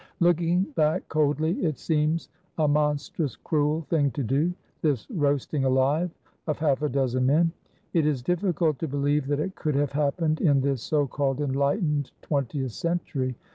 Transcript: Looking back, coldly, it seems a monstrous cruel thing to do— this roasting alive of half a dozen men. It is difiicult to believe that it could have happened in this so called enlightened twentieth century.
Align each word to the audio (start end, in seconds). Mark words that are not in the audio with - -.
Looking 0.19 0.63
back, 0.73 1.07
coldly, 1.09 1.63
it 1.63 1.77
seems 1.77 2.27
a 2.57 2.67
monstrous 2.67 3.35
cruel 3.35 3.81
thing 3.83 4.09
to 4.13 4.23
do— 4.23 4.51
this 4.81 5.07
roasting 5.11 5.63
alive 5.63 6.09
of 6.47 6.57
half 6.57 6.81
a 6.81 6.89
dozen 6.89 7.27
men. 7.27 7.51
It 7.93 8.07
is 8.07 8.23
difiicult 8.23 8.79
to 8.79 8.87
believe 8.87 9.27
that 9.27 9.39
it 9.39 9.53
could 9.53 9.75
have 9.75 9.91
happened 9.91 10.41
in 10.41 10.61
this 10.61 10.81
so 10.81 11.05
called 11.05 11.39
enlightened 11.39 12.09
twentieth 12.23 12.71
century. 12.71 13.35